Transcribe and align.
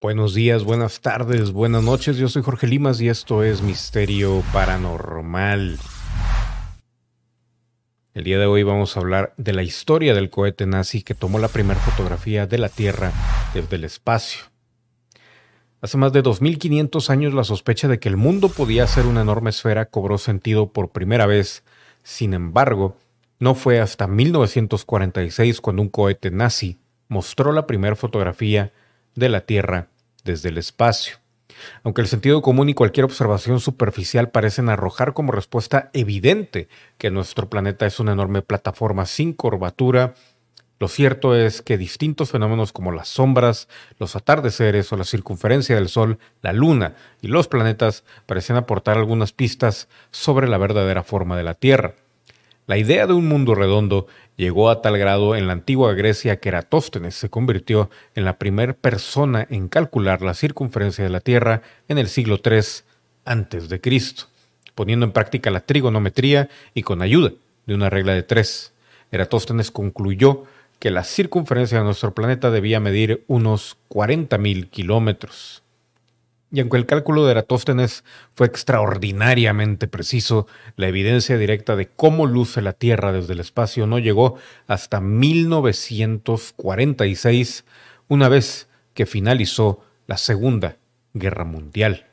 Buenos 0.00 0.32
días, 0.32 0.62
buenas 0.62 1.00
tardes, 1.00 1.50
buenas 1.50 1.82
noches. 1.82 2.18
Yo 2.18 2.28
soy 2.28 2.42
Jorge 2.42 2.68
Limas 2.68 3.00
y 3.00 3.08
esto 3.08 3.42
es 3.42 3.62
Misterio 3.62 4.44
Paranormal. 4.52 5.76
El 8.14 8.22
día 8.22 8.38
de 8.38 8.46
hoy 8.46 8.62
vamos 8.62 8.96
a 8.96 9.00
hablar 9.00 9.34
de 9.38 9.52
la 9.52 9.64
historia 9.64 10.14
del 10.14 10.30
cohete 10.30 10.66
nazi 10.66 11.02
que 11.02 11.14
tomó 11.14 11.40
la 11.40 11.48
primera 11.48 11.80
fotografía 11.80 12.46
de 12.46 12.58
la 12.58 12.68
Tierra 12.68 13.10
desde 13.52 13.74
el 13.74 13.82
espacio. 13.82 14.44
Hace 15.80 15.96
más 15.98 16.12
de 16.12 16.22
2500 16.22 17.10
años 17.10 17.34
la 17.34 17.42
sospecha 17.42 17.88
de 17.88 17.98
que 17.98 18.08
el 18.08 18.16
mundo 18.16 18.50
podía 18.50 18.86
ser 18.86 19.04
una 19.04 19.22
enorme 19.22 19.50
esfera 19.50 19.86
cobró 19.86 20.16
sentido 20.16 20.72
por 20.72 20.90
primera 20.90 21.26
vez. 21.26 21.64
Sin 22.04 22.34
embargo, 22.34 22.96
no 23.40 23.56
fue 23.56 23.80
hasta 23.80 24.06
1946 24.06 25.60
cuando 25.60 25.82
un 25.82 25.88
cohete 25.88 26.30
nazi 26.30 26.78
mostró 27.08 27.50
la 27.50 27.66
primera 27.66 27.96
fotografía 27.96 28.72
de 29.18 29.28
la 29.28 29.42
Tierra 29.42 29.88
desde 30.24 30.48
el 30.48 30.58
espacio. 30.58 31.16
Aunque 31.82 32.00
el 32.00 32.08
sentido 32.08 32.40
común 32.42 32.68
y 32.68 32.74
cualquier 32.74 33.04
observación 33.04 33.60
superficial 33.60 34.30
parecen 34.30 34.68
arrojar 34.68 35.12
como 35.12 35.32
respuesta 35.32 35.90
evidente 35.92 36.68
que 36.98 37.10
nuestro 37.10 37.50
planeta 37.50 37.86
es 37.86 37.98
una 37.98 38.12
enorme 38.12 38.42
plataforma 38.42 39.06
sin 39.06 39.32
curvatura, 39.32 40.14
lo 40.80 40.86
cierto 40.86 41.34
es 41.34 41.60
que 41.60 41.76
distintos 41.76 42.30
fenómenos 42.30 42.72
como 42.72 42.92
las 42.92 43.08
sombras, 43.08 43.68
los 43.98 44.14
atardeceres 44.14 44.92
o 44.92 44.96
la 44.96 45.04
circunferencia 45.04 45.74
del 45.74 45.88
Sol, 45.88 46.18
la 46.40 46.52
Luna 46.52 46.94
y 47.20 47.26
los 47.26 47.48
planetas 47.48 48.04
parecen 48.26 48.54
aportar 48.54 48.96
algunas 48.96 49.32
pistas 49.32 49.88
sobre 50.12 50.46
la 50.46 50.58
verdadera 50.58 51.02
forma 51.02 51.36
de 51.36 51.42
la 51.42 51.54
Tierra. 51.54 51.94
La 52.68 52.76
idea 52.76 53.06
de 53.06 53.14
un 53.14 53.26
mundo 53.26 53.54
redondo 53.54 54.08
llegó 54.36 54.68
a 54.68 54.82
tal 54.82 54.98
grado 54.98 55.34
en 55.34 55.46
la 55.46 55.54
antigua 55.54 55.94
Grecia 55.94 56.38
que 56.38 56.50
Eratóstenes 56.50 57.14
se 57.14 57.30
convirtió 57.30 57.88
en 58.14 58.26
la 58.26 58.38
primera 58.38 58.74
persona 58.74 59.46
en 59.48 59.68
calcular 59.68 60.20
la 60.20 60.34
circunferencia 60.34 61.02
de 61.02 61.08
la 61.08 61.20
Tierra 61.20 61.62
en 61.88 61.96
el 61.96 62.08
siglo 62.08 62.38
III 62.44 62.60
a.C., 63.24 63.80
poniendo 64.74 65.06
en 65.06 65.12
práctica 65.12 65.50
la 65.50 65.60
trigonometría 65.60 66.50
y 66.74 66.82
con 66.82 67.00
ayuda 67.00 67.32
de 67.64 67.74
una 67.74 67.88
regla 67.88 68.12
de 68.12 68.22
tres. 68.22 68.74
Eratóstenes 69.10 69.70
concluyó 69.70 70.44
que 70.78 70.90
la 70.90 71.04
circunferencia 71.04 71.78
de 71.78 71.84
nuestro 71.84 72.12
planeta 72.12 72.50
debía 72.50 72.80
medir 72.80 73.24
unos 73.28 73.78
40.000 73.88 74.68
kilómetros. 74.68 75.62
Y 76.50 76.60
aunque 76.60 76.78
el 76.78 76.86
cálculo 76.86 77.26
de 77.26 77.32
Eratóstenes 77.32 78.04
fue 78.34 78.46
extraordinariamente 78.46 79.86
preciso, 79.86 80.46
la 80.76 80.88
evidencia 80.88 81.36
directa 81.36 81.76
de 81.76 81.88
cómo 81.88 82.24
luce 82.26 82.62
la 82.62 82.72
Tierra 82.72 83.12
desde 83.12 83.34
el 83.34 83.40
espacio 83.40 83.86
no 83.86 83.98
llegó 83.98 84.38
hasta 84.66 84.98
1946, 85.00 87.66
una 88.08 88.30
vez 88.30 88.66
que 88.94 89.04
finalizó 89.04 89.84
la 90.06 90.16
Segunda 90.16 90.78
Guerra 91.12 91.44
Mundial. 91.44 92.06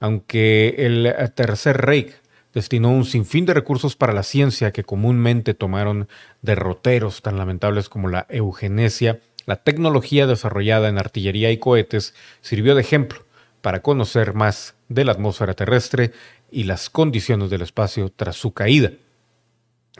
Aunque 0.00 0.74
el 0.78 1.14
Tercer 1.34 1.78
Reich 1.78 2.12
destinó 2.52 2.90
un 2.90 3.06
sinfín 3.06 3.46
de 3.46 3.54
recursos 3.54 3.96
para 3.96 4.12
la 4.12 4.22
ciencia 4.22 4.70
que 4.70 4.84
comúnmente 4.84 5.54
tomaron 5.54 6.08
derroteros 6.42 7.22
tan 7.22 7.38
lamentables 7.38 7.88
como 7.88 8.08
la 8.08 8.26
eugenesia, 8.28 9.20
la 9.46 9.56
tecnología 9.56 10.26
desarrollada 10.26 10.90
en 10.90 10.98
artillería 10.98 11.50
y 11.50 11.56
cohetes 11.56 12.14
sirvió 12.42 12.74
de 12.74 12.82
ejemplo 12.82 13.24
para 13.68 13.82
conocer 13.82 14.32
más 14.32 14.76
de 14.88 15.04
la 15.04 15.12
atmósfera 15.12 15.52
terrestre 15.52 16.12
y 16.50 16.64
las 16.64 16.88
condiciones 16.88 17.50
del 17.50 17.60
espacio 17.60 18.10
tras 18.10 18.34
su 18.34 18.54
caída. 18.54 18.92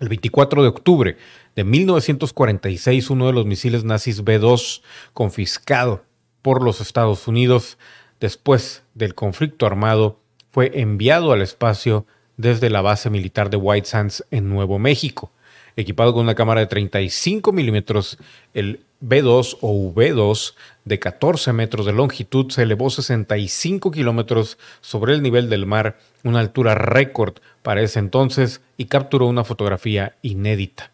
El 0.01 0.09
24 0.09 0.63
de 0.63 0.69
octubre 0.69 1.17
de 1.55 1.65
1946, 1.65 3.11
uno 3.11 3.27
de 3.27 3.35
los 3.35 3.45
misiles 3.45 3.85
nazis 3.85 4.25
B-2, 4.25 4.81
confiscado 5.13 6.03
por 6.41 6.63
los 6.63 6.81
Estados 6.81 7.29
Unidos 7.29 7.77
después 8.21 8.85
del 8.95 9.15
conflicto 9.15 9.67
armado, 9.67 10.19
fue 10.51 10.81
enviado 10.81 11.33
al 11.33 11.43
espacio 11.43 12.07
desde 12.39 12.71
la 12.71 12.81
base 12.81 13.11
militar 13.11 13.51
de 13.51 13.59
White 13.59 13.87
Sands 13.87 14.25
en 14.31 14.49
Nuevo 14.49 14.79
México. 14.79 15.31
Equipado 15.77 16.15
con 16.15 16.23
una 16.23 16.35
cámara 16.35 16.63
de 16.63 16.69
35 16.69 17.53
milímetros, 17.53 18.17
el 18.55 18.87
B2 19.01 19.59
o 19.61 19.93
V2 19.95 20.55
de 20.85 20.99
14 20.99 21.53
metros 21.53 21.87
de 21.87 21.93
longitud 21.93 22.51
se 22.51 22.63
elevó 22.63 22.91
65 22.91 23.93
kilómetros 23.93 24.59
sobre 24.81 25.15
el 25.15 25.23
nivel 25.23 25.49
del 25.49 25.67
mar, 25.67 25.99
una 26.25 26.41
altura 26.41 26.75
récord 26.75 27.35
para 27.63 27.81
ese 27.83 28.01
entonces, 28.01 28.61
y 28.77 28.87
capturó 28.87 29.27
una 29.27 29.45
fotografía 29.45 30.17
inédita. 30.23 30.91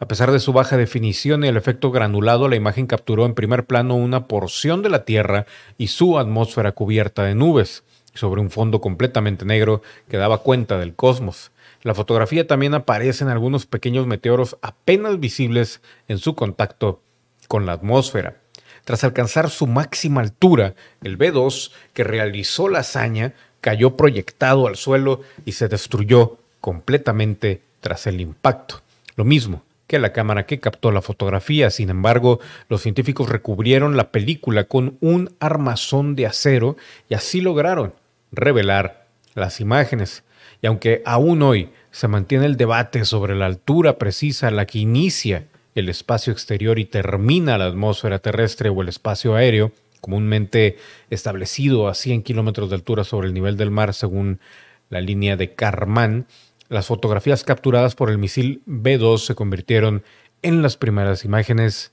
A 0.00 0.08
pesar 0.08 0.32
de 0.32 0.40
su 0.40 0.52
baja 0.52 0.76
definición 0.76 1.44
y 1.44 1.48
el 1.48 1.56
efecto 1.56 1.90
granulado, 1.90 2.48
la 2.48 2.56
imagen 2.56 2.86
capturó 2.86 3.26
en 3.26 3.34
primer 3.34 3.64
plano 3.64 3.94
una 3.94 4.26
porción 4.26 4.82
de 4.82 4.90
la 4.90 5.04
Tierra 5.04 5.46
y 5.78 5.88
su 5.88 6.18
atmósfera 6.18 6.72
cubierta 6.72 7.24
de 7.24 7.34
nubes, 7.34 7.84
sobre 8.14 8.40
un 8.40 8.50
fondo 8.50 8.80
completamente 8.80 9.44
negro 9.44 9.82
que 10.08 10.16
daba 10.16 10.38
cuenta 10.38 10.78
del 10.78 10.94
cosmos. 10.94 11.52
La 11.82 11.94
fotografía 11.94 12.46
también 12.46 12.74
aparece 12.74 13.22
en 13.22 13.30
algunos 13.30 13.66
pequeños 13.66 14.06
meteoros 14.06 14.56
apenas 14.62 15.20
visibles 15.20 15.80
en 16.08 16.18
su 16.18 16.34
contacto 16.34 17.02
con 17.46 17.66
la 17.66 17.72
atmósfera. 17.72 18.36
Tras 18.84 19.02
alcanzar 19.04 19.50
su 19.50 19.66
máxima 19.66 20.20
altura, 20.20 20.74
el 21.02 21.18
B2, 21.18 21.72
que 21.92 22.04
realizó 22.04 22.68
la 22.68 22.80
hazaña, 22.80 23.34
cayó 23.60 23.96
proyectado 23.96 24.68
al 24.68 24.76
suelo 24.76 25.22
y 25.44 25.52
se 25.52 25.68
destruyó 25.68 26.38
completamente 26.60 27.62
tras 27.80 28.06
el 28.06 28.20
impacto. 28.20 28.82
Lo 29.16 29.24
mismo 29.24 29.62
que 29.86 29.98
la 29.98 30.12
cámara 30.12 30.46
que 30.46 30.60
captó 30.60 30.90
la 30.90 31.02
fotografía. 31.02 31.70
Sin 31.70 31.90
embargo, 31.90 32.40
los 32.68 32.82
científicos 32.82 33.28
recubrieron 33.28 33.96
la 33.96 34.10
película 34.10 34.64
con 34.64 34.96
un 35.00 35.34
armazón 35.40 36.16
de 36.16 36.26
acero 36.26 36.76
y 37.08 37.14
así 37.14 37.40
lograron 37.40 37.94
revelar 38.32 39.06
las 39.34 39.60
imágenes. 39.60 40.24
Y 40.62 40.66
aunque 40.66 41.02
aún 41.04 41.42
hoy 41.42 41.70
se 41.90 42.08
mantiene 42.08 42.46
el 42.46 42.56
debate 42.56 43.04
sobre 43.04 43.34
la 43.34 43.46
altura 43.46 43.98
precisa 43.98 44.48
a 44.48 44.50
la 44.50 44.66
que 44.66 44.78
inicia 44.78 45.44
el 45.76 45.88
espacio 45.88 46.32
exterior 46.32 46.80
y 46.80 46.86
termina 46.86 47.58
la 47.58 47.66
atmósfera 47.66 48.18
terrestre 48.18 48.70
o 48.70 48.82
el 48.82 48.88
espacio 48.88 49.36
aéreo, 49.36 49.72
comúnmente 50.00 50.78
establecido 51.10 51.86
a 51.86 51.94
100 51.94 52.22
kilómetros 52.22 52.70
de 52.70 52.76
altura 52.76 53.04
sobre 53.04 53.28
el 53.28 53.34
nivel 53.34 53.56
del 53.56 53.70
mar 53.70 53.94
según 53.94 54.40
la 54.88 55.00
línea 55.00 55.36
de 55.36 55.54
Karman, 55.54 56.26
las 56.68 56.86
fotografías 56.86 57.44
capturadas 57.44 57.94
por 57.94 58.10
el 58.10 58.18
misil 58.18 58.62
B-2 58.66 59.18
se 59.18 59.34
convirtieron 59.34 60.02
en 60.42 60.62
las 60.62 60.76
primeras 60.76 61.24
imágenes 61.24 61.92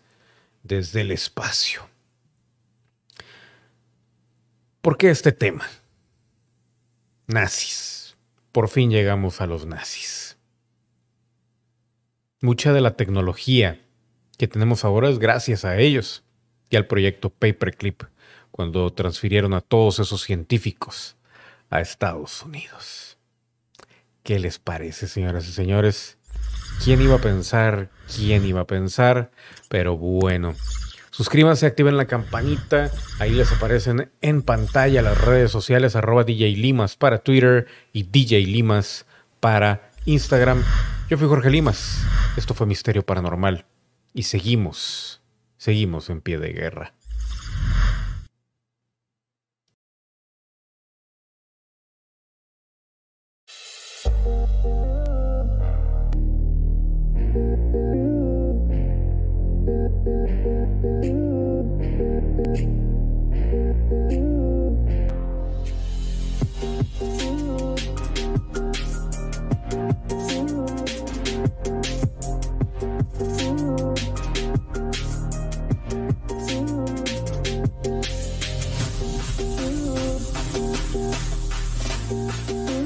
desde 0.64 1.02
el 1.02 1.12
espacio. 1.12 1.88
¿Por 4.82 4.98
qué 4.98 5.10
este 5.10 5.32
tema? 5.32 5.68
Nazis. 7.28 8.16
Por 8.52 8.70
fin 8.70 8.92
llegamos 8.92 9.42
a 9.42 9.48
los 9.48 9.66
nazis. 9.66 10.23
Mucha 12.44 12.74
de 12.74 12.82
la 12.82 12.98
tecnología 12.98 13.80
que 14.38 14.50
tenemos 14.50 14.84
ahora 14.84 15.08
es 15.08 15.18
gracias 15.18 15.64
a 15.64 15.78
ellos 15.78 16.26
y 16.70 16.76
al 16.76 16.88
proyecto 16.88 17.30
Paperclip, 17.30 18.04
cuando 18.52 18.92
transfirieron 18.92 19.54
a 19.54 19.62
todos 19.62 20.00
esos 20.00 20.24
científicos 20.24 21.16
a 21.70 21.80
Estados 21.80 22.44
Unidos. 22.44 23.18
¿Qué 24.24 24.40
les 24.40 24.60
parece, 24.60 25.08
señoras 25.08 25.48
y 25.48 25.54
señores? 25.54 26.18
¿Quién 26.84 27.02
iba 27.02 27.16
a 27.16 27.22
pensar? 27.22 27.90
¿Quién 28.14 28.44
iba 28.44 28.60
a 28.60 28.68
pensar? 28.68 29.32
Pero 29.70 29.96
bueno, 29.96 30.54
suscríbanse, 31.12 31.66
activen 31.66 31.96
la 31.96 32.08
campanita, 32.08 32.92
ahí 33.20 33.32
les 33.32 33.54
aparecen 33.54 34.12
en 34.20 34.42
pantalla 34.42 35.02
las 35.02 35.18
redes 35.18 35.50
sociales 35.50 35.96
arroba 35.96 36.26
DJ 36.26 36.58
Limas 36.58 36.98
para 36.98 37.20
Twitter 37.20 37.68
y 37.94 38.04
DJ 38.04 38.42
Limas 38.42 39.06
para 39.40 39.93
Instagram. 40.06 40.64
Yo 41.10 41.18
fui 41.18 41.28
Jorge 41.28 41.50
Limas. 41.50 42.04
Esto 42.38 42.54
fue 42.54 42.68
Misterio 42.68 43.06
Paranormal. 43.06 43.66
Y 44.14 44.24
seguimos, 44.24 45.22
seguimos 45.58 46.10
en 46.10 46.22
pie 46.22 46.38
de 46.40 46.54
guerra. 46.54 46.94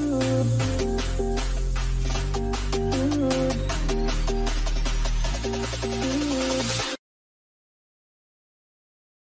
you. 0.08 0.67